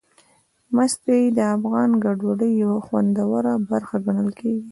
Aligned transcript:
مستې 0.75 1.19
د 1.37 1.39
افغاني 1.55 1.95
ډوډۍ 2.19 2.51
یوه 2.63 2.79
خوندوره 2.85 3.53
برخه 3.69 3.95
ګڼل 4.05 4.29
کېږي. 4.39 4.59